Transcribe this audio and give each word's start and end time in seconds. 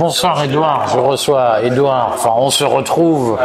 Bonsoir 0.00 0.44
Edouard, 0.44 0.88
je 0.92 0.98
reçois 0.98 1.62
Edouard, 1.62 2.10
enfin 2.14 2.30
on 2.36 2.50
se 2.50 2.64
retrouve 2.64 3.38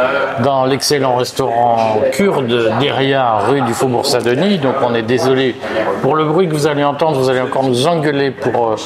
dans 0.44 0.66
l'excellent 0.66 1.16
restaurant 1.16 1.96
kurde 2.12 2.74
derrière 2.78 3.46
rue 3.48 3.62
du 3.62 3.72
Faubourg 3.72 4.04
Saint-Denis, 4.04 4.58
donc 4.58 4.74
on 4.82 4.94
est 4.94 5.00
désolé 5.02 5.56
pour 6.02 6.14
le 6.14 6.24
bruit 6.26 6.48
que 6.48 6.52
vous 6.52 6.66
allez 6.66 6.84
entendre, 6.84 7.18
vous 7.18 7.30
allez 7.30 7.40
encore 7.40 7.62
nous 7.64 7.86
engueuler 7.86 8.30
pour 8.32 8.72
euh, 8.72 8.76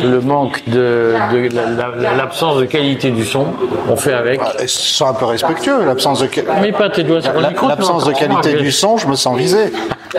le 0.00 0.20
manque 0.20 0.62
de, 0.68 1.14
de 1.32 1.48
la- 1.52 1.88
la- 2.10 2.14
l'absence 2.16 2.58
de 2.58 2.64
qualité 2.64 3.10
du 3.10 3.24
son, 3.24 3.46
on 3.90 3.96
fait 3.96 4.14
avec. 4.14 4.40
Sois 4.66 5.08
un 5.08 5.14
peu 5.14 5.24
respectueux, 5.24 5.84
l'absence 5.84 6.20
de, 6.20 6.28
Mais 6.62 6.70
pas 6.70 6.90
tes 6.90 7.02
doigts 7.02 7.22
sur 7.22 7.32
le 7.32 7.40
la- 7.40 7.48
micro, 7.48 7.66
l'absence 7.66 8.04
de 8.04 8.12
qualité 8.12 8.54
du 8.54 8.70
son, 8.70 8.98
je 8.98 9.08
me 9.08 9.16
sens 9.16 9.36
visé. 9.36 9.72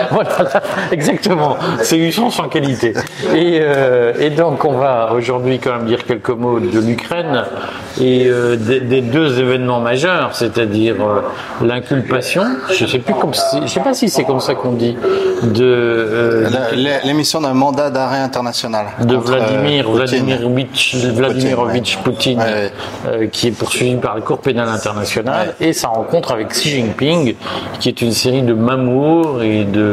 voilà, 0.11 0.29
exactement. 0.91 1.57
C'est 1.81 1.97
du 1.97 2.11
son 2.11 2.29
sans 2.29 2.47
qualité. 2.49 2.93
Et, 3.35 3.59
euh, 3.61 4.13
et 4.19 4.29
donc, 4.29 4.63
on 4.65 4.73
va 4.73 5.11
aujourd'hui 5.13 5.59
quand 5.59 5.75
même 5.77 5.85
dire 5.85 6.05
quelques 6.05 6.29
mots 6.29 6.59
de 6.59 6.79
l'Ukraine 6.79 7.43
et 7.99 8.27
euh, 8.27 8.55
des, 8.55 8.79
des 8.79 9.01
deux 9.01 9.39
événements 9.39 9.79
majeurs, 9.79 10.35
c'est-à-dire 10.35 10.95
euh, 11.01 11.65
l'inculpation. 11.65 12.43
Je 12.71 12.85
sais 12.85 12.99
plus 12.99 13.13
comme 13.15 13.33
si- 13.33 13.61
je 13.63 13.67
sais 13.67 13.79
pas 13.79 13.93
si 13.93 14.09
c'est 14.09 14.23
comme 14.23 14.39
ça 14.39 14.55
qu'on 14.55 14.73
dit 14.73 14.95
de 15.43 16.45
L'émission 17.03 17.41
d'un 17.41 17.53
mandat 17.53 17.89
d'arrêt 17.89 18.19
international. 18.19 18.85
de 19.03 19.15
Vladimir 19.15 19.85
Poutine. 19.85 19.97
Vladimirovitch 20.25 20.95
Vladimirovitch 20.95 21.97
Poutine, 21.97 22.39
Ouais, 22.39 22.45
ouais. 22.45 22.71
euh, 23.07 23.27
qui 23.31 23.47
est 23.47 23.51
poursuivi 23.51 23.95
par 23.95 24.15
la 24.15 24.21
Cour 24.21 24.39
pénale 24.39 24.69
internationale, 24.69 25.55
et 25.59 25.73
sa 25.73 25.87
rencontre 25.89 26.31
avec 26.31 26.49
Xi 26.49 26.69
Jinping, 26.71 27.35
qui 27.79 27.89
est 27.89 28.01
une 28.01 28.11
série 28.11 28.41
de 28.41 28.53
mamours 28.53 29.41
et 29.43 29.63
de 29.63 29.86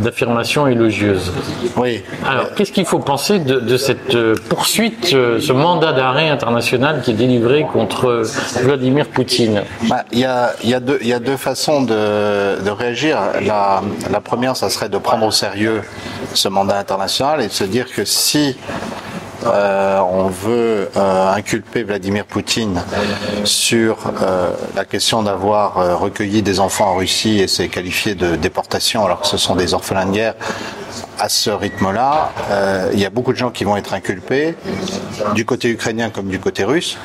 d'affirmations 0.00 0.66
élogieuses. 0.66 1.32
Oui. 1.76 2.02
Alors, 2.26 2.54
qu'est-ce 2.54 2.72
qu'il 2.72 2.86
faut 2.86 2.98
penser 2.98 3.38
de, 3.38 3.58
de 3.60 3.76
cette 3.76 4.14
euh, 4.14 4.34
poursuite, 4.48 5.10
euh, 5.14 5.40
ce 5.40 5.52
mandat 5.52 5.92
d'arrêt 5.92 6.28
international 6.28 7.00
qui 7.02 7.10
est 7.12 7.14
délivré 7.14 7.66
contre 7.72 8.22
Vladimir 8.62 9.06
Poutine? 9.08 9.62
Bah, 9.88 10.04
Il 10.12 10.18
y, 10.20 10.24
a, 10.24 10.52
il 10.62 10.70
y, 10.70 10.74
a 10.74 10.80
deux- 10.80 10.98
il 11.00 11.08
y 11.08 11.12
a 11.12 11.18
deux 11.18 11.36
façons 11.36 11.82
de, 11.82 12.62
de 12.62 12.70
réagir. 12.70 13.18
La, 13.44 13.82
la 14.10 14.20
première, 14.20 14.56
ça 14.56 14.68
serait 14.70 14.88
de 14.88 14.98
prendre 14.98 15.26
au 15.26 15.30
sérieux 15.30 15.82
ce 16.34 16.48
mandat 16.48 16.78
international 16.78 17.40
et 17.42 17.48
de 17.48 17.52
se 17.52 17.64
dire 17.64 17.86
que 17.94 18.04
si 18.04 18.56
euh, 19.44 20.00
on 20.00 20.28
veut 20.28 20.90
euh, 20.96 21.32
inculper 21.32 21.82
Vladimir 21.82 22.24
Poutine 22.24 22.82
sur 23.44 23.98
euh, 24.22 24.50
la 24.74 24.84
question 24.84 25.22
d'avoir 25.22 25.78
euh, 25.78 25.96
recueilli 25.96 26.42
des 26.42 26.60
enfants 26.60 26.86
en 26.92 26.96
Russie 26.96 27.40
et 27.40 27.48
c'est 27.48 27.68
qualifié 27.68 28.14
de 28.14 28.36
déportation 28.36 29.04
alors 29.04 29.20
que 29.20 29.26
ce 29.26 29.36
sont 29.36 29.54
des 29.54 29.74
orphelins 29.74 30.06
de 30.06 30.12
guerre, 30.12 30.34
à 31.18 31.28
ce 31.28 31.50
rythme-là, 31.50 32.32
euh, 32.50 32.90
il 32.92 33.00
y 33.00 33.06
a 33.06 33.10
beaucoup 33.10 33.32
de 33.32 33.38
gens 33.38 33.50
qui 33.50 33.64
vont 33.64 33.76
être 33.76 33.94
inculpés, 33.94 34.54
du 35.34 35.44
côté 35.44 35.68
ukrainien 35.68 36.10
comme 36.10 36.28
du 36.28 36.38
côté 36.38 36.64
russe, 36.64 36.98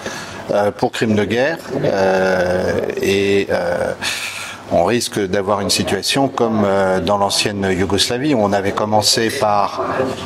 euh, 0.52 0.72
pour 0.72 0.92
crimes 0.92 1.16
de 1.16 1.26
guerre. 1.26 1.58
et 3.02 3.48
on 4.72 4.86
risque 4.86 5.20
d'avoir 5.20 5.62
une 5.62 5.70
situation 5.70 6.28
comme 6.28 6.64
euh, 6.66 7.00
dans 7.02 7.18
l'ancienne 7.18 7.68
Yougoslavie, 7.78 8.34
où 8.34 8.40
on 8.42 8.54
avait 8.54 8.72
commencé 8.72 9.30
par 9.30 9.84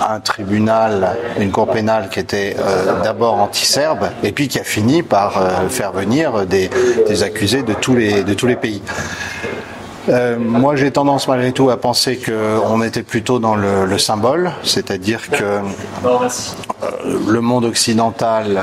un 0.08 0.20
tribunal, 0.20 1.18
une 1.40 1.52
cour 1.52 1.68
pénale 1.68 2.10
qui 2.10 2.20
était 2.20 2.56
euh, 2.60 3.02
d'abord 3.04 3.36
anti-serbe, 3.36 4.10
et 4.23 4.32
puis 4.32 4.48
qui 4.48 4.60
a 4.60 4.64
fini 4.64 5.02
par 5.02 5.38
euh, 5.38 5.70
faire 5.70 5.92
venir 5.92 6.46
des, 6.46 6.70
accusés 7.23 7.64
de 7.64 7.73
tous 7.73 7.96
les, 7.96 8.56
pays. 8.56 8.82
Moi, 10.38 10.76
j'ai 10.76 10.92
tendance 10.92 11.28
malgré 11.28 11.52
tout 11.52 11.70
à 11.72 11.78
penser 11.78 12.20
qu'on 12.20 12.84
était 12.84 13.02
plutôt 13.02 13.39
dans 13.39 13.55
le, 13.55 13.86
le 13.86 13.98
symbole, 13.98 14.52
c'est-à-dire 14.64 15.30
que 15.32 15.61
le 17.28 17.42
monde 17.42 17.66
occidental 17.66 18.61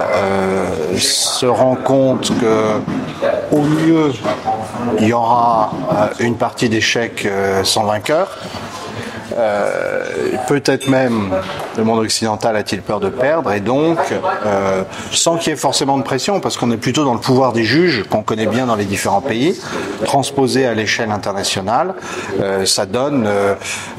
se 0.96 1.46
rend 1.46 1.74
compte 1.74 2.32
que, 2.38 3.54
au 3.54 3.62
mieux, 3.62 4.12
il 4.98 5.08
y 5.08 5.12
aura 5.12 5.72
euh, 5.92 6.24
une 6.24 6.36
partie 6.36 6.68
d'échecs 6.68 7.24
euh, 7.26 7.64
sans 7.64 7.84
vainqueur. 7.84 8.38
Euh, 9.38 10.02
peut-être 10.48 10.88
même 10.88 11.30
le 11.76 11.84
monde 11.84 12.00
occidental 12.00 12.56
a-t-il 12.56 12.82
peur 12.82 13.00
de 13.00 13.08
perdre 13.08 13.52
et 13.52 13.60
donc 13.60 13.98
euh, 14.44 14.82
sans 15.10 15.36
qu'il 15.36 15.50
y 15.50 15.52
ait 15.52 15.58
forcément 15.58 15.96
de 15.96 16.02
pression 16.02 16.40
parce 16.40 16.56
qu'on 16.56 16.70
est 16.70 16.76
plutôt 16.76 17.04
dans 17.04 17.14
le 17.14 17.20
pouvoir 17.20 17.52
des 17.52 17.64
juges 17.64 18.04
qu'on 18.10 18.22
connaît 18.22 18.46
bien 18.46 18.66
dans 18.66 18.74
les 18.74 18.84
différents 18.84 19.20
pays 19.20 19.58
transposé 20.04 20.66
à 20.66 20.74
l'échelle 20.74 21.10
internationale 21.10 21.94
euh, 22.40 22.66
ça 22.66 22.86
donne 22.86 23.28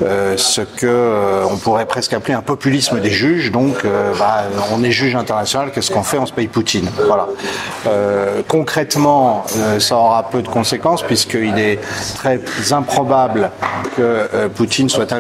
ce 0.02 0.62
que 0.62 1.46
on 1.50 1.58
pourrait 1.58 1.86
presque 1.86 2.14
appeler 2.14 2.34
un 2.34 2.42
populisme 2.42 3.00
des 3.00 3.12
juges 3.12 3.52
donc 3.52 3.86
bah, 4.20 4.44
on 4.74 4.84
est 4.84 4.92
juge 4.92 5.16
international 5.16 5.72
qu'est-ce 5.74 5.92
qu'on 5.92 6.04
fait 6.04 6.18
on 6.18 6.26
se 6.26 6.34
paye 6.34 6.48
Poutine. 6.48 6.90
Voilà. 7.08 7.28
Concrètement 8.48 9.46
ça 9.80 9.96
aura 9.96 10.30
peu 10.30 10.42
de 10.42 10.48
conséquences 10.48 11.02
puisqu'il 11.02 11.58
est 11.58 11.80
très 12.16 12.40
improbable 12.72 13.50
que 13.96 14.48
Poutine 14.56 14.90
soit 14.90 15.14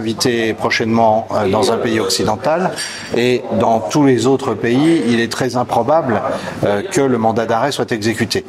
prochainement 0.58 1.28
euh, 1.31 1.50
dans 1.50 1.72
un 1.72 1.78
pays 1.78 2.00
occidental 2.00 2.72
et 3.16 3.44
dans 3.59 3.80
tous 3.80 4.06
les 4.06 4.25
autres 4.25 4.53
pays, 4.53 5.03
il 5.08 5.19
est 5.19 5.31
très 5.31 5.56
improbable 5.56 6.22
euh, 6.64 6.81
que 6.81 7.02
le 7.02 7.18
mandat 7.18 7.46
d'arrêt 7.46 7.72
soit 7.72 7.91
exécuté. 7.91 8.46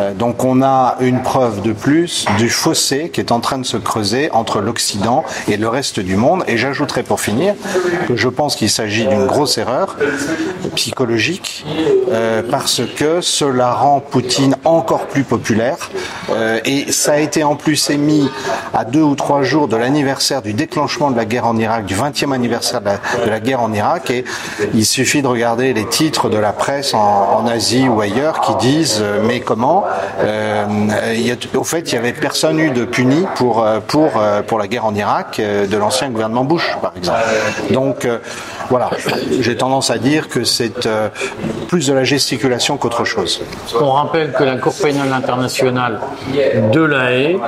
Euh, 0.00 0.12
donc 0.14 0.44
on 0.44 0.62
a 0.62 0.96
une 1.00 1.22
preuve 1.22 1.62
de 1.62 1.72
plus 1.72 2.26
du 2.38 2.48
fossé 2.48 3.10
qui 3.10 3.20
est 3.20 3.32
en 3.32 3.40
train 3.40 3.58
de 3.58 3.66
se 3.66 3.76
creuser 3.76 4.30
entre 4.32 4.60
l'Occident 4.60 5.24
et 5.48 5.56
le 5.56 5.68
reste 5.68 6.00
du 6.00 6.16
monde. 6.16 6.44
Et 6.46 6.56
j'ajouterai 6.56 7.02
pour 7.02 7.20
finir 7.20 7.54
que 8.06 8.16
je 8.16 8.28
pense 8.28 8.56
qu'il 8.56 8.70
s'agit 8.70 9.06
d'une 9.06 9.26
grosse 9.26 9.58
erreur 9.58 9.96
psychologique 10.74 11.64
parce 12.50 12.82
que 12.96 13.20
cela 13.20 13.72
rend 13.72 14.00
Poutine 14.00 14.56
encore 14.64 15.06
plus 15.06 15.24
populaire 15.24 15.90
et 16.64 16.92
ça 16.92 17.14
a 17.14 17.18
été 17.18 17.42
en 17.44 17.56
plus 17.56 17.90
émis 17.90 18.28
à 18.72 18.84
deux 18.84 19.02
ou 19.02 19.14
trois 19.14 19.42
jours 19.42 19.68
de 19.68 19.76
l'anniversaire 19.76 20.42
du 20.42 20.52
déclenchement 20.52 20.83
de 20.84 21.16
la 21.16 21.24
guerre 21.24 21.46
en 21.46 21.56
Irak, 21.56 21.86
du 21.86 21.94
20e 21.94 22.32
anniversaire 22.32 22.80
de 22.80 22.86
la, 22.86 22.98
de 23.24 23.30
la 23.30 23.40
guerre 23.40 23.62
en 23.62 23.72
Irak 23.72 24.10
et 24.10 24.24
il 24.74 24.84
suffit 24.84 25.22
de 25.22 25.26
regarder 25.26 25.72
les 25.72 25.86
titres 25.86 26.28
de 26.28 26.36
la 26.36 26.52
presse 26.52 26.92
en, 26.94 27.38
en 27.42 27.46
Asie 27.46 27.88
ou 27.88 28.00
ailleurs 28.00 28.40
qui 28.40 28.54
disent 28.56 29.00
euh, 29.02 29.20
mais 29.26 29.40
comment 29.40 29.84
Euh, 30.20 30.66
y 31.16 31.30
a- 31.32 31.58
au 31.58 31.64
fait 31.64 31.80
il 31.92 31.94
y 31.94 31.98
avait 31.98 32.12
personne 32.12 32.58
eu 32.58 32.70
de 32.70 32.84
puni 32.84 33.26
pour 33.34 33.62
euh, 33.62 33.80
pour 33.86 34.10
euh, 34.18 34.42
pour 34.42 34.58
la 34.58 34.66
guerre 34.68 34.84
en 34.86 34.94
Irak 34.94 35.38
euh, 35.40 35.66
de 35.66 35.76
l'ancien 35.76 36.08
gouvernement 36.10 36.44
Bush 36.44 36.76
par 36.80 36.92
exemple. 36.96 37.18
Donc 37.70 38.06
voilà 38.70 38.90
j'ai 39.40 39.56
tendance 39.56 39.90
à 39.90 39.98
dire 39.98 40.28
que 40.28 40.44
c'est 40.44 40.86
euh, 40.86 41.08
plus 41.68 41.86
de 41.88 41.92
la 41.92 42.04
gesticulation 42.04 42.76
qu'autre 42.76 43.04
chose 43.04 43.40
On 43.80 43.90
rappelle 43.92 44.32
que 44.32 44.44
la 44.44 44.56
Cour 44.56 44.74
pénale 44.82 45.12
internationale 45.12 46.00
de 46.72 46.80
la 46.80 47.12
Haye 47.12 47.38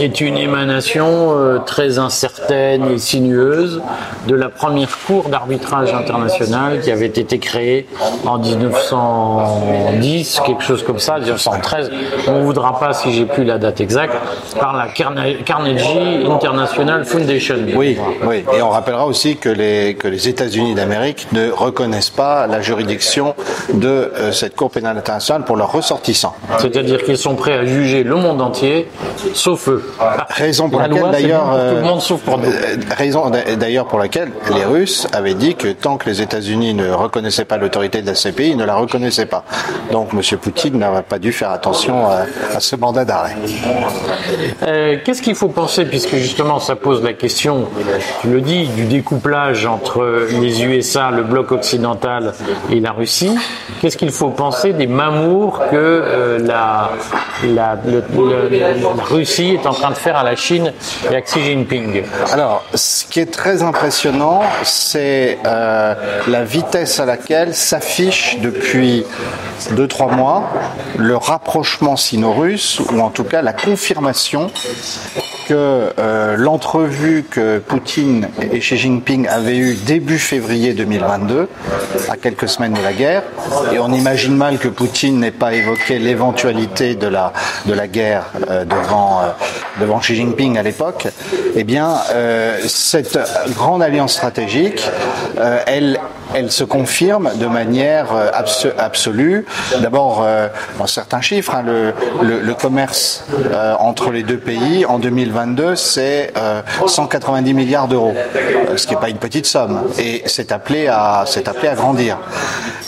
est 0.00 0.20
une 0.20 0.36
émanation 0.36 1.34
euh, 1.36 1.58
très 1.58 1.98
incertaine 1.98 2.90
et 2.92 2.98
sinueuse 2.98 3.80
de 4.26 4.34
la 4.34 4.48
première 4.48 4.88
Cour 5.06 5.28
d'arbitrage 5.28 5.92
internationale 5.92 6.80
qui 6.80 6.90
avait 6.90 7.06
été 7.06 7.38
créée 7.38 7.86
en 8.24 8.38
1910, 8.38 10.40
quelque 10.46 10.62
chose 10.62 10.82
comme 10.82 10.98
ça, 10.98 11.18
1913. 11.18 11.90
On 12.28 12.40
ne 12.40 12.44
voudra 12.44 12.78
pas, 12.78 12.92
si 12.92 13.12
j'ai 13.12 13.24
plus 13.26 13.44
la 13.44 13.58
date 13.58 13.80
exacte, 13.80 14.14
par 14.58 14.76
la 14.76 14.88
Carne- 14.88 15.22
Carnegie 15.44 16.26
International 16.28 17.04
Foundation. 17.04 17.56
Oui, 17.74 17.98
oui. 18.24 18.44
Et 18.56 18.62
on 18.62 18.70
rappellera 18.70 19.06
aussi 19.06 19.36
que 19.36 19.48
les, 19.48 19.94
que 19.94 20.08
les 20.08 20.28
États-Unis 20.28 20.55
d'Amérique 20.74 21.28
ne 21.32 21.50
reconnaissent 21.50 22.10
pas 22.10 22.46
la 22.46 22.60
juridiction 22.60 23.34
de 23.72 23.88
euh, 23.88 24.32
cette 24.32 24.56
Cour 24.56 24.70
pénale 24.70 24.96
internationale 24.98 25.44
pour 25.44 25.56
leurs 25.56 25.72
ressortissants. 25.72 26.34
C'est-à-dire 26.58 27.02
qu'ils 27.04 27.18
sont 27.18 27.34
prêts 27.34 27.54
à 27.54 27.64
juger 27.64 28.02
le 28.04 28.14
monde 28.16 28.40
entier, 28.40 28.88
sauf 29.34 29.68
eux. 29.68 29.84
Raison 30.30 30.68
pour 30.70 30.80
La 30.80 30.88
laquelle 30.88 31.10
d'ailleurs, 31.10 31.42
pour 31.44 31.52
tout 31.52 31.56
le 31.58 31.76
euh, 31.76 31.82
monde 31.82 32.00
sauf 32.00 32.20
pour 32.22 32.38
nous. 32.38 32.46
euh, 32.48 32.76
raison 32.96 33.30
d'a- 33.30 33.56
d'ailleurs 33.56 33.86
pour 33.86 33.98
laquelle 33.98 34.30
les 34.54 34.64
Russes 34.64 35.06
avaient 35.12 35.34
dit 35.34 35.54
que 35.54 35.68
tant 35.68 35.96
que 35.96 36.08
les 36.08 36.22
États-Unis 36.22 36.74
ne 36.74 36.90
reconnaissaient 36.90 37.44
pas 37.44 37.56
l'autorité 37.56 38.02
de 38.02 38.06
la 38.06 38.14
CPI, 38.14 38.50
ils 38.50 38.56
ne 38.56 38.64
la 38.64 38.74
reconnaissaient 38.76 39.26
pas. 39.26 39.44
Donc 39.92 40.10
M. 40.12 40.20
Poutine 40.38 40.78
n'aurait 40.78 41.02
pas 41.02 41.18
dû 41.18 41.32
faire 41.32 41.50
attention 41.50 42.06
à, 42.08 42.24
à 42.54 42.60
ce 42.60 42.76
mandat 42.76 43.04
d'arrêt. 43.04 43.36
Euh, 44.66 44.96
Qu'est-ce 45.04 45.22
qu'il 45.22 45.34
faut 45.34 45.48
penser, 45.48 45.84
puisque 45.84 46.16
justement 46.16 46.58
ça 46.60 46.76
pose 46.76 47.02
la 47.02 47.12
question, 47.12 47.66
tu 48.20 48.28
le 48.28 48.40
dis, 48.40 48.66
du 48.68 48.84
découplage 48.84 49.66
entre 49.66 50.26
les 50.40 50.45
USA, 50.48 51.10
le 51.10 51.22
bloc 51.22 51.52
occidental 51.52 52.32
et 52.70 52.80
la 52.80 52.92
Russie. 52.92 53.36
Qu'est-ce 53.80 53.96
qu'il 53.96 54.10
faut 54.10 54.30
penser 54.30 54.72
des 54.72 54.86
mamours 54.86 55.58
que 55.70 55.76
euh, 55.76 56.38
la, 56.38 56.90
la, 57.44 57.78
Russie 59.10 59.58
est 59.60 59.66
en 59.66 59.72
train 59.72 59.90
de 59.90 59.96
faire 59.96 60.16
à 60.16 60.24
la 60.24 60.36
Chine 60.36 60.72
et 61.10 61.14
à 61.14 61.20
Xi 61.20 61.40
Jinping? 61.40 62.02
Alors, 62.32 62.64
ce 62.74 63.04
qui 63.04 63.20
est 63.20 63.32
très 63.32 63.62
impressionnant, 63.62 64.42
c'est 64.62 65.38
euh, 65.46 65.94
la 66.28 66.44
vitesse 66.44 67.00
à 67.00 67.06
laquelle 67.06 67.54
s'affiche 67.54 68.38
depuis 68.40 69.04
deux 69.72 69.88
trois 69.88 70.08
mois 70.08 70.44
le 70.98 71.16
rapprochement 71.16 71.96
sino-russe, 71.96 72.80
ou 72.80 73.00
en 73.00 73.10
tout 73.10 73.24
cas 73.24 73.42
la 73.42 73.52
confirmation 73.52 74.50
que 75.46 75.92
euh, 75.98 76.36
l'entrevue 76.36 77.24
que 77.30 77.58
Poutine 77.58 78.28
et 78.52 78.58
Xi 78.58 78.76
Jinping 78.76 79.28
avaient 79.28 79.56
eue 79.56 79.74
début 79.74 80.18
février 80.18 80.74
2022, 80.74 81.48
à 82.08 82.16
quelques 82.16 82.48
semaines 82.48 82.72
de 82.72 82.82
la 82.82 82.92
guerre, 82.92 83.22
et 83.72 83.78
on 83.78 83.92
imagine 83.92 84.36
mal 84.36 84.58
que 84.58 84.66
Poutine 84.66 85.20
n'ait 85.20 85.30
pas 85.30 85.54
évoqué 85.54 86.00
l'éventualité 86.00 86.96
de 86.96 87.06
la, 87.06 87.32
de 87.66 87.74
la 87.74 87.86
guerre 87.86 88.24
euh, 88.50 88.64
devant, 88.64 89.20
euh, 89.20 89.26
devant 89.80 90.00
Xi 90.00 90.16
Jinping 90.16 90.58
à 90.58 90.64
l'époque, 90.64 91.06
eh 91.54 91.64
bien, 91.64 91.94
cette 92.66 93.18
grande 93.54 93.82
alliance 93.82 94.14
stratégique, 94.14 94.82
elle, 95.66 95.95
elle 96.36 96.50
se 96.50 96.64
confirme 96.64 97.30
de 97.36 97.46
manière 97.46 98.08
absolue. 98.78 99.46
D'abord, 99.80 100.26
dans 100.78 100.86
certains 100.86 101.20
chiffres, 101.20 101.54
hein, 101.54 101.62
le, 101.64 101.94
le, 102.22 102.40
le, 102.40 102.54
commerce 102.54 103.24
entre 103.78 104.10
les 104.10 104.22
deux 104.22 104.36
pays 104.38 104.84
en 104.84 104.98
2022, 104.98 105.76
c'est 105.76 106.32
190 106.86 107.50
euh, 107.50 107.54
milliards 107.54 107.88
d'euros, 107.88 108.14
euh, 108.14 108.76
ce 108.76 108.86
qui 108.86 108.94
n'est 108.94 109.00
pas 109.00 109.08
une 109.08 109.18
petite 109.18 109.46
somme, 109.46 109.82
et 109.98 110.22
c'est 110.26 110.52
appelé 110.52 110.88
à 110.88 111.24
appelé 111.46 111.68
à 111.68 111.74
grandir. 111.74 112.18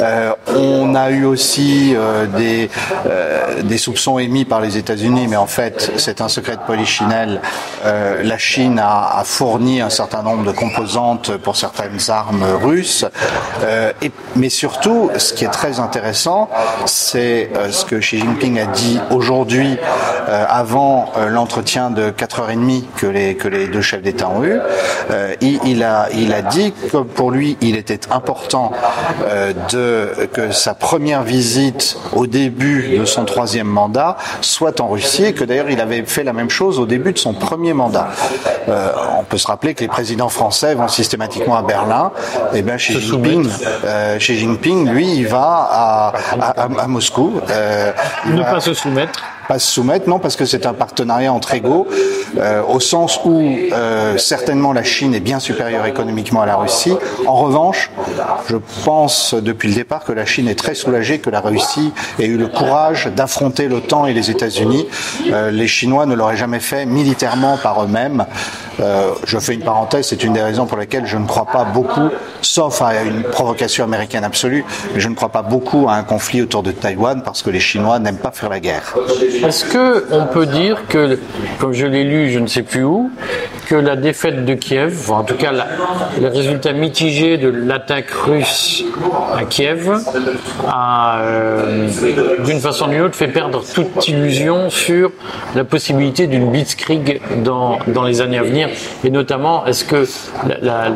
Euh, 0.01 0.33
on 0.55 0.95
a 0.95 1.11
eu 1.11 1.25
aussi 1.25 1.95
des 2.37 2.71
des 3.65 3.79
soupçons 3.79 4.19
émis 4.19 4.45
par 4.45 4.61
les 4.61 4.77
États-Unis, 4.77 5.27
mais 5.29 5.37
en 5.37 5.47
fait 5.47 5.93
c'est 5.97 6.21
un 6.21 6.29
secret 6.29 6.57
de 6.57 6.63
polichinelle. 6.63 7.41
la 7.85 8.39
Chine 8.39 8.79
a, 8.79 9.19
a, 9.19 9.25
fourni 9.25 9.81
un 9.81 9.91
certain 9.91 10.23
nombre 10.23 10.45
de 10.45 10.53
composantes 10.53 11.37
pour 11.39 11.57
certaines 11.57 11.99
armes 12.09 12.45
russes, 12.63 13.05
et, 14.03 14.11
mais 14.37 14.49
surtout, 14.49 15.11
ce 15.17 15.33
qui 15.33 15.45
est 15.45 15.51
très 15.51 15.81
intéressant, 15.81 16.49
c'est 16.87 17.51
ce 17.71 17.85
que 17.85 17.97
Xi 17.97 18.19
Jinping 18.19 18.59
a 18.59 18.67
dit 18.67 19.01
aujourd'hui 19.11 19.77
avant 20.29 21.13
l'entretien 21.29 21.91
de 21.91 22.11
4h30 22.11 22.85
que 22.97 23.07
les, 23.07 23.35
que 23.35 23.49
les 23.49 23.67
deux 23.67 23.81
chefs 23.81 24.03
d'État 24.03 24.29
ont 24.29 24.45
eu, 24.45 24.59
euh, 25.11 25.35
il, 25.41 25.59
il, 25.65 25.83
a, 25.83 26.09
il 26.13 26.33
a 26.33 26.43
dit 26.43 26.73
que 26.73 26.99
pour 26.99 27.31
lui, 27.31 27.57
il 27.61 27.77
était 27.77 28.01
important 28.11 28.73
euh, 29.25 29.53
de, 29.71 30.27
que 30.27 30.51
sa 30.51 30.75
première 30.75 31.23
visite 31.23 31.99
au 32.13 32.27
début 32.27 32.99
de 32.99 33.05
son 33.05 33.25
troisième 33.25 33.67
mandat 33.67 34.17
soit 34.41 34.81
en 34.81 34.89
Russie 34.89 35.25
et 35.25 35.33
que 35.33 35.45
d'ailleurs 35.45 35.71
il 35.71 35.81
avait 35.81 36.05
fait 36.05 36.25
la 36.25 36.33
même 36.33 36.51
chose 36.51 36.79
au 36.79 36.87
début 36.87 37.13
de 37.13 37.19
son 37.19 37.35
premier 37.35 37.73
mandat. 37.73 38.09
Euh, 38.69 38.91
on 39.19 39.25
peut 39.25 39.39
se 39.39 39.47
rappeler 39.47 39.75
que 39.75 39.81
les 39.81 39.89
présidents 39.89 40.29
français 40.29 40.75
vont 40.75 40.89
systématiquement 40.89 41.57
à 41.57 41.63
Berlin. 41.63 42.13
Et 42.53 42.59
eh 42.59 42.63
bien 42.63 42.77
Xi 42.77 42.95
euh, 43.85 44.19
Xi 44.19 44.37
Jinping, 44.37 44.89
lui, 44.89 45.17
il 45.17 45.27
va 45.27 45.69
à, 45.71 46.13
à, 46.41 46.63
à, 46.63 46.83
à 46.83 46.87
Moscou. 46.87 47.41
Euh, 47.51 47.93
ne 48.27 48.39
va, 48.39 48.53
pas 48.53 48.61
se 48.61 48.75
soumettre 48.75 49.23
pas 49.49 49.59
se 49.59 49.73
soumettre, 49.73 50.09
non, 50.09 50.19
parce 50.19 50.37
que 50.37 50.45
c'est 50.45 50.67
un 50.67 50.75
partenariat 50.75 51.33
entre 51.33 51.55
égaux, 51.55 51.89
euh, 52.39 52.63
au 52.69 52.81
sens 52.81 53.19
où 53.25 53.41
euh, 53.41 54.19
certainement 54.19 54.75
la 54.75 54.85
Chine 54.85 55.15
est 55.15 55.21
bien 55.21 55.41
supérieure 55.41 55.87
économiquement 55.87 56.43
à 56.43 56.47
la 56.47 56.57
Russie. 56.57 56.95
En 57.27 57.35
revanche, 57.37 57.91
je 58.49 58.57
pense 58.85 59.35
depuis 59.35 59.71
le 59.71 59.75
départ 59.75 60.05
que 60.05 60.13
la 60.13 60.27
Chine 60.27 60.49
est 60.49 60.59
très 60.59 60.75
soulagée 60.75 61.19
que 61.19 61.31
la 61.31 61.41
Russie 61.41 61.95
ait 62.19 62.27
eu 62.27 62.37
le 62.37 62.47
courage 62.47 63.07
d'affronter 63.17 63.69
l'OTAN 63.69 64.05
et 64.05 64.13
les 64.13 64.31
États-Unis. 64.31 64.87
Euh, 65.33 65.51
les 65.51 65.67
Chinois 65.67 66.05
ne 66.05 66.15
l'auraient 66.15 66.37
jamais 66.37 66.61
fait 66.61 66.85
militairement 66.85 67.57
par 67.57 67.83
eux-mêmes. 67.83 68.27
Euh, 68.81 69.11
je 69.25 69.39
fais 69.39 69.55
une 69.55 69.63
parenthèse, 69.63 70.07
c'est 70.09 70.23
une 70.23 70.33
des 70.33 70.43
raisons 70.43 70.67
pour 70.67 70.79
lesquelles 70.79 71.07
je 71.07 71.17
ne 71.17 71.27
crois 71.27 71.47
pas 71.47 71.65
beaucoup, 71.65 72.11
sauf 72.43 72.81
à 72.83 73.03
une 73.03 73.23
provocation 73.25 73.85
américaine 73.85 74.25
absolue, 74.25 74.65
mais 74.95 75.01
je 75.01 75.09
ne 75.09 75.15
crois 75.15 75.31
pas 75.31 75.43
beaucoup 75.43 75.89
à 75.89 75.95
un 75.95 76.03
conflit 76.03 76.43
autour 76.43 76.63
de 76.63 76.71
Taïwan 76.71 77.23
parce 77.25 77.43
que 77.43 77.51
les 77.51 77.61
Chinois 77.61 77.99
n'aiment 77.99 78.19
pas 78.19 78.31
faire 78.31 78.49
la 78.49 78.61
guerre. 78.61 78.95
Est-ce 79.45 79.65
que 79.65 80.07
on 80.11 80.27
peut 80.27 80.47
dire 80.47 80.87
que, 80.89 81.19
comme 81.59 81.73
je 81.73 81.87
l'ai 81.87 82.05
lu, 82.05 82.31
je 82.31 82.39
ne 82.39 82.47
sais 82.47 82.63
plus 82.63 82.85
où, 82.85 83.11
que 83.69 83.75
la 83.75 83.97
défaite 83.97 84.47
de 84.47 84.55
Kiev, 84.55 85.11
en 85.13 85.25
tout 85.25 85.35
cas 85.35 85.53
la, 85.53 85.67
le 86.19 86.29
résultat 86.29 86.73
mitigé 86.73 87.37
de 87.37 87.49
l'attaque 87.49 88.11
russe 88.11 88.83
à 89.37 89.45
Kiev, 89.45 89.93
a, 90.67 91.21
euh, 91.21 91.89
d'une 92.47 92.61
façon 92.61 92.87
ou 92.87 92.91
d'une 92.91 93.03
autre, 93.03 93.15
fait 93.15 93.29
perdre 93.29 93.63
toute 93.75 94.09
illusion 94.09 94.71
sur 94.71 95.13
la 95.55 95.65
possibilité 95.65 96.27
d'une 96.27 96.51
blitzkrieg 96.51 97.21
dans, 97.45 97.79
dans 97.89 98.05
les 98.05 98.23
années 98.23 98.39
à 98.39 98.43
venir. 98.43 98.71
Et 99.05 99.11
notamment, 99.11 99.67
est-ce 99.67 99.85
que 99.85 100.09
la, 100.63 100.91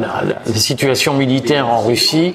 situation 0.54 1.12
militaire 1.12 1.68
en 1.68 1.80
Russie 1.80 2.34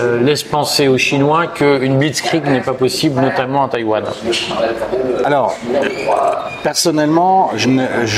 euh, 0.00 0.22
laisse 0.22 0.42
penser 0.42 0.88
aux 0.88 0.98
Chinois 0.98 1.46
qu'une 1.46 1.98
blitzkrieg 1.98 2.44
n'est 2.44 2.60
pas 2.60 2.74
possible, 2.74 3.22
notamment 3.22 3.64
à 3.64 3.68
Taïwan? 3.68 4.04
Alors, 5.24 5.56
personnellement, 6.62 7.50
je 7.56 7.68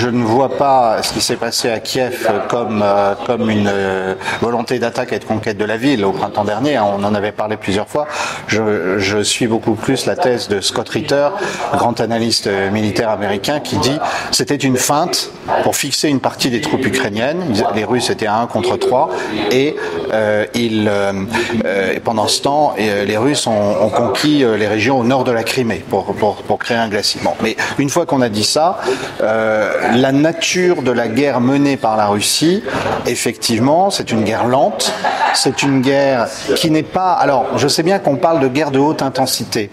ne, 0.09 0.25
vois 0.25 0.57
pas 0.57 1.03
ce 1.03 1.13
qui 1.13 1.21
s'est 1.21 1.37
passé 1.37 1.71
à 1.71 1.81
Kiev 1.81 2.29
comme, 2.49 2.83
euh, 2.83 3.15
une 3.49 3.71
euh, 3.73 4.15
volonté 4.41 4.79
d'attaque 4.79 5.13
et 5.13 5.19
de 5.19 5.25
conquête 5.25 5.57
de 5.57 5.65
la 5.65 5.77
ville 5.77 6.05
au 6.05 6.13
printemps 6.13 6.45
dernier. 6.45 6.79
On 6.79 7.03
en 7.05 7.15
avait 7.15 7.33
parlé 7.33 7.57
plusieurs 7.57 7.89
fois. 7.89 8.07
Je, 8.49 9.23
suis 9.23 9.47
beaucoup 9.47 9.75
plus 9.75 10.07
la 10.07 10.17
thèse 10.17 10.49
de 10.49 10.61
Scott 10.61 10.89
Ritter, 10.89 11.29
grand 11.73 12.01
analyste 12.01 12.49
militaire 12.73 13.11
américain, 13.11 13.61
qui 13.61 13.77
dit 13.79 13.99
c'était 14.33 14.57
une 14.57 14.77
feinte 14.77 15.31
pour 15.63 15.77
fixer 15.77 16.09
une 16.09 16.21
partie 16.21 16.51
des 16.51 16.61
troupes 16.61 16.85
ukrainiennes. 16.85 17.45
Les 17.75 17.85
Russes 17.85 18.11
étaient 18.11 18.27
à 18.27 18.37
1 18.37 18.47
contre 18.47 18.77
3 18.77 19.11
et 19.51 19.77
euh, 20.13 20.47
euh, 20.55 21.99
pendant 22.05 22.29
ce 22.29 22.43
temps, 22.43 22.75
les 22.79 23.17
Russes 23.17 23.47
ont, 23.47 23.91
conquis 23.91 24.45
les 24.45 24.67
régions 24.67 24.99
au 24.99 25.05
nord 25.05 25.25
de 25.25 25.33
la 25.33 25.43
Crimée 25.43 25.85
pour, 25.89 26.59
créer 26.59 26.77
un 26.77 26.89
glaciement. 26.89 27.37
Mais 27.43 27.57
une 27.79 27.91
fois 27.91 28.07
qu'on 28.07 28.21
a 28.21 28.29
dit 28.35 28.45
ça, 28.45 28.79
la 29.21 30.13
nature 30.13 30.83
de 30.83 30.91
la 30.91 31.09
guerre 31.09 31.41
menée 31.41 31.77
par 31.77 31.97
la 31.97 32.07
Russie, 32.07 32.63
effectivement, 33.07 33.91
c'est 33.91 34.11
une 34.11 34.25
guerre 34.25 34.47
lente, 34.47 34.93
c'est 35.35 35.63
une 35.63 35.81
guerre 35.81 36.29
qui 36.57 36.71
n'est 36.71 36.83
pas. 36.83 37.13
Alors, 37.13 37.59
je 37.59 37.69
sais 37.69 37.83
bien 37.83 37.99
qu'on 37.99 38.17
parle 38.17 38.41
de 38.41 38.49
guerre 38.49 38.71
de 38.71 38.79
haute 38.79 39.03
intensité, 39.03 39.71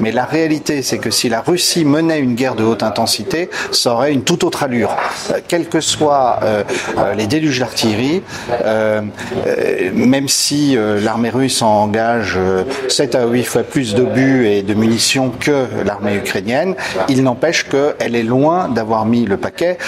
mais 0.00 0.12
la 0.12 0.24
réalité, 0.24 0.82
c'est 0.82 0.98
que 0.98 1.10
si 1.10 1.28
la 1.28 1.40
Russie 1.40 1.84
menait 1.84 2.20
une 2.20 2.34
guerre 2.34 2.54
de 2.54 2.64
haute 2.64 2.82
intensité, 2.82 3.50
ça 3.70 3.94
aurait 3.94 4.12
une 4.12 4.22
toute 4.22 4.44
autre 4.44 4.62
allure. 4.62 4.96
Quel 5.48 5.68
que 5.68 5.80
soit 5.80 6.40
euh, 6.42 6.62
euh, 6.98 7.14
les 7.14 7.26
déluges 7.26 7.60
d'artillerie, 7.60 8.22
euh, 8.64 9.02
même 9.94 10.28
si 10.28 10.76
l'armée 11.02 11.30
russe 11.30 11.62
engage 11.62 12.38
7 12.88 13.14
à 13.14 13.26
8 13.26 13.44
fois 13.44 13.62
plus 13.62 13.94
d'obus 13.94 14.46
et 14.46 14.62
de 14.62 14.74
munitions 14.74 15.30
que 15.30 15.66
l'armée 15.84 16.16
ukrainienne, 16.16 16.74
il 17.08 17.22
n'empêche 17.22 17.64
qu'elle 18.02 18.16
est 18.16 18.24
loin 18.24 18.68
d'avoir 18.68 19.06
mis 19.06 19.26
le 19.26 19.36
paquet 19.36 19.78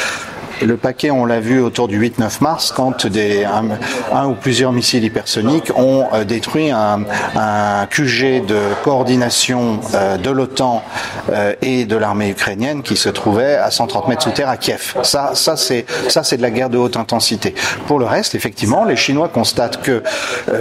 le 0.62 0.76
paquet, 0.76 1.10
on 1.10 1.24
l'a 1.24 1.40
vu 1.40 1.60
autour 1.60 1.88
du 1.88 2.00
8-9 2.00 2.42
mars, 2.42 2.72
quand 2.74 3.06
des, 3.06 3.44
un, 3.44 4.26
ou 4.26 4.34
plusieurs 4.34 4.72
missiles 4.72 5.04
hypersoniques 5.04 5.72
ont 5.76 6.06
euh, 6.12 6.24
détruit 6.24 6.70
un, 6.70 7.04
un, 7.36 7.86
QG 7.86 8.46
de 8.46 8.58
coordination 8.82 9.80
euh, 9.94 10.16
de 10.16 10.30
l'OTAN 10.30 10.82
euh, 11.30 11.54
et 11.62 11.84
de 11.84 11.96
l'armée 11.96 12.30
ukrainienne 12.30 12.82
qui 12.82 12.96
se 12.96 13.08
trouvait 13.08 13.56
à 13.56 13.70
130 13.70 14.08
mètres 14.08 14.22
sous 14.22 14.30
terre 14.30 14.48
à 14.48 14.56
Kiev. 14.56 14.94
Ça, 15.02 15.32
ça 15.34 15.56
c'est 15.56 15.86
ça 16.08 16.22
c'est 16.22 16.36
de 16.36 16.42
la 16.42 16.50
guerre 16.50 16.70
de 16.70 16.78
haute 16.78 16.96
intensité. 16.96 17.54
Pour 17.86 17.98
le 17.98 18.04
reste, 18.04 18.34
effectivement, 18.34 18.84
les 18.84 18.96
Chinois 18.96 19.28
constatent 19.28 19.82
que 19.82 20.02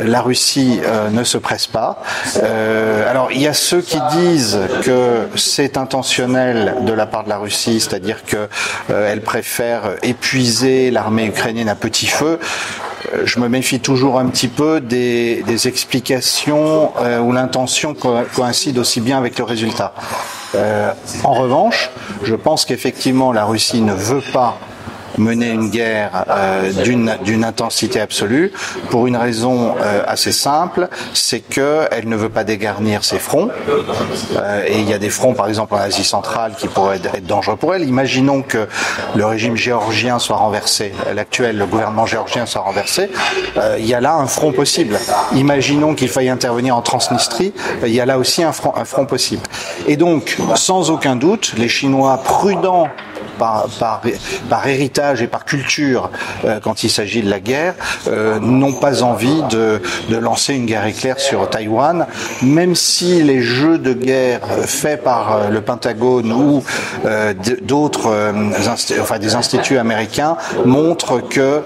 la 0.05 0.21
Russie 0.21 0.79
ne 1.11 1.23
se 1.23 1.37
presse 1.37 1.67
pas. 1.67 2.01
alors, 3.09 3.29
il 3.31 3.41
y 3.41 3.47
a 3.47 3.53
ceux 3.53 3.81
qui 3.81 3.99
disent 4.11 4.59
que 4.83 5.27
c'est 5.35 5.77
intentionnel 5.77 6.75
de 6.81 6.93
la 6.93 7.05
part 7.05 7.23
de 7.23 7.29
la 7.29 7.37
Russie, 7.37 7.79
c'est-à-dire 7.79 8.23
que 8.25 8.47
elle 8.89 9.21
préfère 9.21 9.82
épuiser 10.01 10.91
l'armée 10.91 11.25
ukrainienne 11.25 11.69
à 11.69 11.75
petit 11.75 12.07
feu, 12.07 12.39
euh, 13.13 13.23
je 13.25 13.39
me 13.39 13.47
méfie 13.47 13.79
toujours 13.79 14.19
un 14.19 14.27
petit 14.27 14.47
peu 14.47 14.81
des, 14.81 15.43
des 15.43 15.67
explications 15.67 16.91
euh, 16.99 17.19
où 17.19 17.31
l'intention 17.31 17.93
coïncide 17.93 18.77
aussi 18.77 19.01
bien 19.01 19.17
avec 19.17 19.37
le 19.37 19.43
résultat. 19.43 19.93
Euh, 20.55 20.91
en 21.23 21.33
revanche, 21.33 21.89
je 22.23 22.35
pense 22.35 22.65
qu'effectivement 22.65 23.31
la 23.31 23.45
Russie 23.45 23.81
ne 23.81 23.93
veut 23.93 24.23
pas 24.33 24.57
mener 25.17 25.49
une 25.49 25.69
guerre 25.69 26.25
euh, 26.29 26.71
d'une 27.23 27.43
intensité 27.43 27.99
absolue 27.99 28.51
pour 28.89 29.07
une 29.07 29.17
raison 29.17 29.75
euh, 29.81 30.03
assez 30.07 30.31
simple, 30.31 30.87
c'est 31.13 31.39
qu'elle 31.39 32.07
ne 32.07 32.15
veut 32.15 32.29
pas 32.29 32.43
dégarnir 32.43 33.03
ses 33.03 33.19
fronts. 33.19 33.49
Euh, 34.35 34.63
et 34.67 34.79
il 34.79 34.89
y 34.89 34.93
a 34.93 34.99
des 34.99 35.09
fronts, 35.09 35.33
par 35.33 35.47
exemple 35.47 35.75
en 35.75 35.77
Asie 35.77 36.03
centrale, 36.03 36.53
qui 36.57 36.67
pourraient 36.67 36.97
être, 36.97 37.25
dangereux 37.25 37.55
pour 37.55 37.73
elle. 37.73 37.87
Imaginons 37.87 38.41
que 38.41 38.67
le 39.15 39.25
régime 39.25 39.55
géorgien 39.55 40.19
soit 40.19 40.37
renversé, 40.37 40.93
l'actuel, 41.13 41.65
gouvernement 41.69 42.05
géorgien 42.05 42.45
soit 42.45 42.61
renversé. 42.61 43.09
Euh, 43.57 43.77
il 43.79 43.85
y 43.85 43.93
a 43.93 44.01
là 44.01 44.15
un 44.15 44.27
front 44.27 44.51
possible. 44.51 44.97
Imaginons 45.35 45.95
qu'il 45.95 46.09
faille 46.09 46.29
intervenir 46.29 46.75
en 46.75 46.81
Transnistrie. 46.81 47.53
il 47.83 47.93
y 47.93 47.99
a 47.99 48.05
là 48.05 48.17
aussi 48.17 48.43
un 48.43 48.51
front, 48.51 48.73
un 48.75 48.85
front 48.85 49.05
possible. 49.05 49.43
Et 49.87 49.97
donc, 49.97 50.37
sans 50.55 50.89
aucun 50.89 51.15
doute, 51.15 51.53
les 51.57 51.69
Chinois 51.69 52.21
prudents 52.23 52.87
par, 53.37 53.67
par, 53.79 54.01
par 54.49 54.67
héritage 54.67 55.21
et 55.21 55.27
par 55.27 55.45
culture 55.45 56.09
quand 56.63 56.83
il 56.83 56.89
s'agit 56.89 57.21
de 57.21 57.29
la 57.29 57.39
guerre, 57.39 57.75
n'ont 58.41 58.73
pas 58.73 59.03
envie 59.03 59.41
de, 59.49 59.81
de 60.09 60.17
lancer 60.17 60.53
une 60.53 60.65
guerre 60.65 60.85
éclair 60.85 61.19
sur 61.19 61.49
Taïwan, 61.49 62.05
même 62.41 62.75
si 62.75 63.23
les 63.23 63.41
jeux 63.41 63.77
de 63.77 63.93
guerre 63.93 64.41
faits 64.65 65.03
par 65.03 65.49
le 65.49 65.61
Pentagone 65.61 66.31
ou 66.31 66.63
d'autres, 67.61 68.33
enfin 69.01 69.19
des 69.19 69.35
instituts 69.35 69.77
américains 69.77 70.37
montrent 70.65 71.19
que 71.19 71.61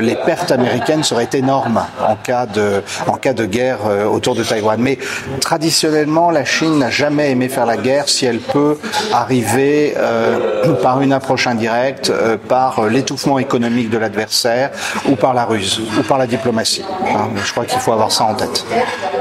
les 0.00 0.16
pertes 0.16 0.50
américaines 0.50 1.02
seraient 1.02 1.30
énormes 1.32 1.82
en 2.06 2.16
cas 2.16 2.46
de, 2.46 2.82
en 3.06 3.14
cas 3.14 3.32
de 3.32 3.44
guerre 3.44 3.78
autour 4.10 4.34
de 4.34 4.42
Taïwan. 4.42 4.80
Mais 4.80 4.98
traditionnellement, 5.40 6.30
la 6.30 6.44
Chine 6.44 6.78
n'a 6.78 6.90
jamais 6.90 7.30
aimé 7.30 7.48
faire 7.48 7.66
la 7.66 7.76
guerre 7.76 8.08
si 8.08 8.26
elle 8.26 8.38
peut 8.38 8.78
arriver 9.12 9.94
euh, 9.96 10.74
par 10.88 11.02
une 11.02 11.12
approche 11.12 11.46
indirecte, 11.46 12.08
euh, 12.08 12.38
par 12.38 12.86
l'étouffement 12.86 13.38
économique 13.38 13.90
de 13.90 13.98
l'adversaire, 13.98 14.70
ou 15.06 15.16
par 15.16 15.34
la 15.34 15.44
ruse, 15.44 15.82
ou 15.98 16.02
par 16.02 16.16
la 16.16 16.26
diplomatie. 16.26 16.82
Hein, 17.06 17.28
je 17.44 17.52
crois 17.52 17.66
qu'il 17.66 17.78
faut 17.78 17.92
avoir 17.92 18.10
ça 18.10 18.24
en 18.24 18.34
tête. 18.34 18.64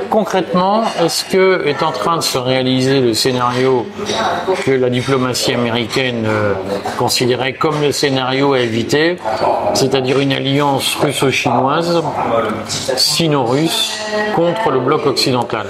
Concrètement, 0.09 0.83
est-ce 1.03 1.25
que 1.25 1.67
est 1.67 1.83
en 1.83 1.91
train 1.91 2.17
de 2.17 2.21
se 2.21 2.37
réaliser 2.37 3.01
le 3.01 3.13
scénario 3.13 3.85
que 4.65 4.71
la 4.71 4.89
diplomatie 4.89 5.53
américaine 5.53 6.25
euh, 6.25 6.53
considérait 6.97 7.53
comme 7.53 7.81
le 7.81 7.91
scénario 7.91 8.53
à 8.53 8.59
éviter, 8.59 9.17
c'est-à-dire 9.73 10.19
une 10.19 10.31
alliance 10.31 10.95
russo-chinoise, 10.95 12.01
sino-russe, 12.95 13.99
contre 14.35 14.71
le 14.71 14.79
bloc 14.79 15.05
occidental? 15.05 15.67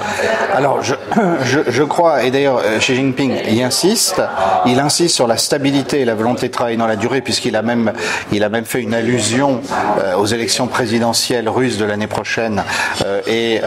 Alors, 0.53 0.81
je, 0.81 1.59
je, 1.67 1.83
crois, 1.83 2.23
et 2.23 2.31
d'ailleurs 2.31 2.61
euh, 2.63 2.77
Xi 2.77 2.95
Jinping 2.95 3.33
y 3.49 3.63
insiste, 3.63 4.21
il 4.65 4.79
insiste 4.79 5.15
sur 5.15 5.27
la 5.27 5.37
stabilité 5.37 6.01
et 6.01 6.05
la 6.05 6.15
volonté 6.15 6.47
de 6.47 6.53
travailler 6.53 6.77
dans 6.77 6.87
la 6.87 6.95
durée, 6.95 7.21
puisqu'il 7.21 7.55
a 7.55 7.61
même, 7.61 7.93
il 8.31 8.43
a 8.43 8.49
même 8.49 8.65
fait 8.65 8.81
une 8.81 8.93
allusion 8.93 9.61
euh, 9.99 10.15
aux 10.15 10.25
élections 10.25 10.67
présidentielles 10.67 11.49
russes 11.49 11.77
de 11.77 11.85
l'année 11.85 12.07
prochaine, 12.07 12.63
et 13.27 13.61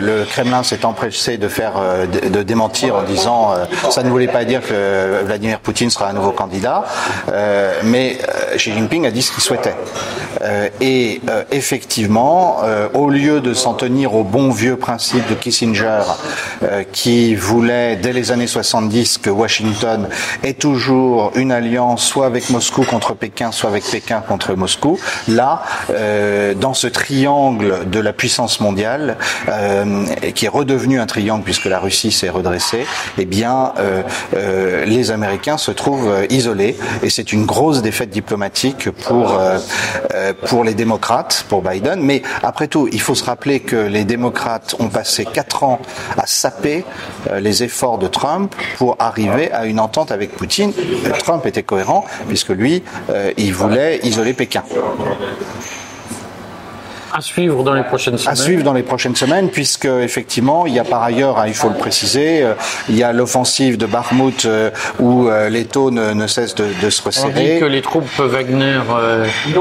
le 0.00 0.24
Kremlin 0.24 0.62
s'est 0.62 0.84
empressé 0.84 1.38
de 1.38 1.48
faire, 1.48 1.72
de, 2.12 2.28
de, 2.28 2.42
démentir 2.42 2.96
en 2.96 3.02
disant, 3.02 3.54
ça 3.90 4.02
ne 4.02 4.10
voulait 4.10 4.28
pas 4.28 4.44
dire 4.44 4.60
que 4.60 5.22
Vladimir 5.24 5.60
Poutine 5.60 5.90
sera 5.90 6.08
un 6.08 6.12
nouveau 6.12 6.32
candidat, 6.32 6.84
mais 7.84 8.18
Xi 8.56 8.72
Jinping 8.72 9.06
a 9.06 9.10
dit 9.10 9.22
ce 9.22 9.32
qu'il 9.32 9.42
souhaitait. 9.42 9.74
et 10.80 11.20
effectivement, 11.50 12.58
au 12.94 13.08
lieu 13.08 13.40
de 13.40 13.54
s'en 13.54 13.74
tenir 13.74 14.14
au 14.14 14.24
bon 14.24 14.50
vieux 14.50 14.76
principe 14.76 15.28
de 15.28 15.34
Kissinger, 15.34 16.02
qui 16.92 17.34
voulait 17.34 17.96
dès 17.96 18.12
les 18.12 18.32
années 18.32 18.46
70 18.46 19.18
que 19.18 19.30
Washington 19.30 20.08
ait 20.42 20.54
toujours 20.54 21.32
une 21.34 21.52
alliance 21.52 22.04
soit 22.04 22.26
avec 22.26 22.50
Moscou 22.50 22.84
contre 22.84 23.14
Pékin, 23.14 23.52
soit 23.52 23.70
avec 23.70 23.84
Pékin 23.84 24.20
contre 24.26 24.54
Moscou. 24.54 24.98
Là, 25.28 25.62
euh, 25.90 26.54
dans 26.54 26.74
ce 26.74 26.86
triangle 26.86 27.88
de 27.88 28.00
la 28.00 28.12
puissance 28.12 28.60
mondiale, 28.60 29.16
euh, 29.48 29.69
qui 30.34 30.46
est 30.46 30.48
redevenu 30.48 31.00
un 31.00 31.06
triangle 31.06 31.44
puisque 31.44 31.66
la 31.66 31.78
Russie 31.78 32.12
s'est 32.12 32.28
redressée, 32.28 32.86
eh 33.18 33.24
bien, 33.24 33.72
euh, 33.78 34.02
euh 34.34 34.84
les 34.84 35.10
Américains 35.10 35.58
se 35.58 35.70
trouvent 35.70 36.08
euh, 36.08 36.26
isolés 36.30 36.76
et 37.02 37.10
c'est 37.10 37.32
une 37.32 37.44
grosse 37.44 37.82
défaite 37.82 38.10
diplomatique 38.10 38.90
pour 38.90 39.38
euh, 39.38 39.58
pour 40.46 40.64
les 40.64 40.74
démocrates, 40.74 41.44
pour 41.48 41.62
Biden. 41.62 42.00
Mais 42.02 42.22
après 42.42 42.68
tout, 42.68 42.88
il 42.92 43.00
faut 43.00 43.14
se 43.14 43.24
rappeler 43.24 43.60
que 43.60 43.76
les 43.76 44.04
démocrates 44.04 44.74
ont 44.78 44.88
passé 44.88 45.24
quatre 45.24 45.62
ans 45.62 45.80
à 46.16 46.26
saper 46.26 46.84
euh, 47.30 47.40
les 47.40 47.62
efforts 47.62 47.98
de 47.98 48.06
Trump 48.06 48.54
pour 48.76 48.96
arriver 48.98 49.50
à 49.52 49.66
une 49.66 49.80
entente 49.80 50.10
avec 50.12 50.32
Poutine. 50.32 50.72
Euh, 50.78 51.10
Trump 51.18 51.46
était 51.46 51.62
cohérent 51.62 52.04
puisque 52.28 52.50
lui, 52.50 52.82
euh, 53.10 53.32
il 53.36 53.54
voulait 53.54 54.00
isoler 54.02 54.32
Pékin. 54.32 54.62
À 57.12 57.20
suivre 57.20 57.64
dans 57.64 57.74
les 57.74 57.82
prochaines 57.82 58.18
semaines. 58.18 58.32
À 58.32 58.36
suivre 58.36 58.62
dans 58.62 58.72
les 58.72 58.82
prochaines 58.82 59.16
semaines, 59.16 59.48
puisque 59.50 59.86
effectivement, 59.86 60.66
il 60.66 60.74
y 60.74 60.78
a 60.78 60.84
par 60.84 61.02
ailleurs, 61.02 61.38
hein, 61.38 61.44
il 61.48 61.54
faut 61.54 61.68
le 61.68 61.74
préciser, 61.74 62.42
euh, 62.42 62.54
il 62.88 62.96
y 62.96 63.02
a 63.02 63.12
l'offensive 63.12 63.78
de 63.78 63.86
Bakhmut 63.86 64.44
euh, 64.44 64.70
où 65.00 65.28
euh, 65.28 65.48
les 65.48 65.64
taux 65.64 65.90
ne, 65.90 66.12
ne 66.12 66.26
cessent 66.28 66.54
de, 66.54 66.66
de, 66.80 66.90
se 66.90 67.02
resserrer. 67.02 67.32
On 67.34 67.54
dit 67.54 67.60
que 67.60 67.64
les 67.64 67.82
troupes 67.82 68.18
Wagner 68.18 68.80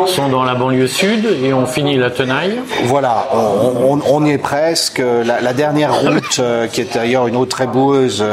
sont 0.08 0.30
dans 0.30 0.44
la 0.44 0.54
banlieue 0.54 0.88
sud 0.88 1.26
et 1.44 1.54
on 1.54 1.66
finit 1.66 1.98
la 1.98 2.12
tenaille. 2.12 2.60
Voilà, 2.84 3.28
on, 3.34 3.98
on, 3.98 4.02
on 4.06 4.26
y 4.26 4.32
est 4.32 4.38
presque. 4.38 5.00
La, 5.00 5.42
la 5.42 5.54
dernière 5.54 5.96
route, 5.96 6.42
qui 6.72 6.82
est 6.82 6.94
d'ailleurs 6.94 7.28
une 7.28 7.36
route 7.36 7.50
très 7.50 7.68
boueuse, 7.68 8.24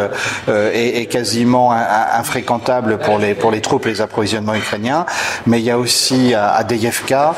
est, 0.49 1.01
est, 1.01 1.07
quasiment 1.07 1.73
infréquentable 1.73 2.99
pour 2.99 3.19
les 3.19 3.35
pour 3.35 3.51
les 3.51 3.61
troupes, 3.61 3.87
les 3.87 4.01
approvisionnements 4.01 4.55
ukrainiens. 4.55 5.07
Mais 5.47 5.61
il 5.61 5.65
y 5.65 5.71
a 5.71 5.79
aussi 5.79 6.35
à, 6.35 6.51
à 6.51 6.65
Deyevka, 6.65 7.35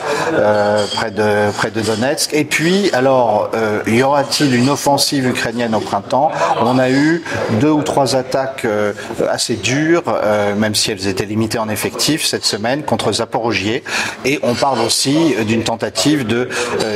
près 0.94 1.11
de 1.11 1.50
près 1.52 1.68
de 1.75 1.81
Donetsk. 1.81 2.33
Et 2.33 2.45
puis, 2.45 2.91
alors, 2.93 3.51
euh, 3.55 3.83
y 3.87 4.03
aura-t-il 4.03 4.55
une 4.55 4.71
offensive 4.71 5.27
ukrainienne 5.27 5.75
au 5.75 5.81
printemps? 5.81 6.31
On 6.63 6.79
a 6.79 6.91
eu 6.91 7.23
deux 7.61 7.71
ou 7.71 7.83
trois 7.83 8.17
attaques 8.17 8.65
euh, 8.65 8.93
assez 9.29 9.57
dures, 9.57 10.05
euh, 10.07 10.55
même 10.55 10.75
si 10.75 10.91
elles 10.91 11.07
étaient 11.07 11.25
limitées 11.25 11.59
en 11.59 11.69
effectif 11.69 12.25
cette 12.25 12.45
semaine 12.45 12.83
contre 12.83 13.13
Zaporogier. 13.13 13.83
Et 14.25 14.39
on 14.43 14.55
parle 14.55 14.81
aussi 14.81 15.35
d'une 15.47 15.63
tentative 15.63 16.27
de 16.27 16.49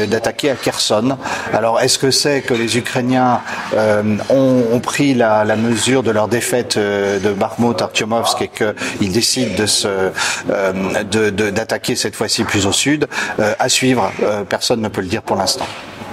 d'attaquer 0.09 0.51
à 0.51 0.55
Kherson. 0.55 1.17
Alors, 1.53 1.81
est-ce 1.81 1.99
que 1.99 2.11
c'est 2.11 2.41
que 2.41 2.55
les 2.55 2.77
Ukrainiens 2.77 3.41
ont, 4.31 4.81
pris 4.81 5.15
la, 5.15 5.45
mesure 5.57 6.03
de 6.03 6.11
leur 6.11 6.29
défaite 6.29 6.79
de 6.79 7.33
Bakhmut, 7.33 7.81
Artyomovsk, 7.81 8.43
et 8.43 8.49
qu'ils 8.49 9.13
décident 9.13 9.55
de 9.57 9.67
se 9.67 9.89
d'attaquer 11.51 11.97
cette 11.97 12.17
fois-ci 12.17 12.45
plus 12.45 12.67
au 12.67 12.73
sud? 12.73 13.07
À 13.59 13.69
suivre 13.69 14.13
personne 14.63 14.81
ne 14.81 14.87
peut 14.87 15.01
le 15.01 15.09
dire 15.09 15.23
pour 15.23 15.35
l'instant. 15.35 15.65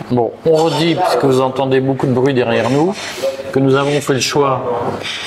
Bon, 0.10 0.32
on 0.44 0.56
redit, 0.56 0.96
puisque 0.96 1.24
vous 1.24 1.40
entendez 1.40 1.80
beaucoup 1.82 2.08
de 2.08 2.14
bruit 2.14 2.34
derrière 2.34 2.72
nous, 2.72 2.96
que 3.52 3.60
nous 3.60 3.76
avons 3.76 4.00
fait 4.02 4.14
le 4.14 4.20
choix 4.20 4.62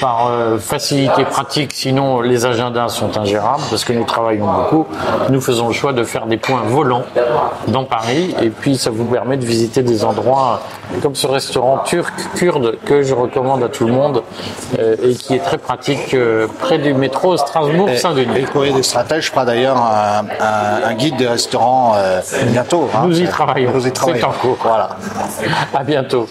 par 0.00 0.29
euh, 0.29 0.59
facilité 0.59 1.25
pratique, 1.25 1.73
sinon 1.73 2.21
les 2.21 2.47
agendas 2.47 2.88
sont 2.88 3.17
ingérables 3.19 3.62
parce 3.71 3.85
que 3.85 3.93
nous 3.93 4.05
travaillons 4.05 4.47
beaucoup. 4.47 4.87
Nous 5.31 5.41
faisons 5.41 5.69
le 5.69 5.75
choix 5.75 5.93
de 5.93 6.05
faire 6.05 6.26
des 6.26 6.37
points 6.37 6.62
volants 6.62 7.05
dans 7.69 7.85
Paris 7.85 8.35
et 8.41 8.50
puis 8.50 8.76
ça 8.76 8.91
vous 8.91 9.05
permet 9.05 9.37
de 9.37 9.45
visiter 9.45 9.83
des 9.83 10.05
endroits 10.05 10.61
comme 11.00 11.14
ce 11.14 11.26
restaurant 11.26 11.79
turc 11.79 12.12
kurde 12.37 12.79
que 12.85 13.02
je 13.02 13.14
recommande 13.14 13.62
à 13.62 13.69
tout 13.69 13.87
le 13.87 13.93
monde 13.93 14.23
euh, 14.79 14.97
et 15.02 15.14
qui 15.14 15.35
est 15.35 15.41
très 15.41 15.59
pratique 15.59 16.14
euh, 16.14 16.47
près 16.61 16.79
du 16.79 16.95
métro 16.95 17.37
Strasbourg-Saint-Denis. 17.37 18.37
Et 18.37 18.41
le 18.43 18.47
courrier 18.47 18.73
des 18.73 18.83
stratèges 18.83 19.31
fera 19.31 19.45
d'ailleurs 19.45 19.76
un, 19.76 20.25
un, 20.41 20.91
un, 20.91 20.95
guide 20.95 21.17
de 21.17 21.26
restaurant 21.26 21.95
euh, 21.97 22.21
bientôt. 22.49 22.88
Hein, 22.95 23.05
nous 23.07 23.21
y 23.21 23.26
travaillons. 23.26 23.73
Nous 23.75 23.87
y 23.87 23.93
travaillons. 23.93 24.19
C'est 24.21 24.25
en 24.25 24.33
cours. 24.33 24.59
Voilà. 24.62 24.91
À 25.75 25.85
bientôt. 25.85 26.29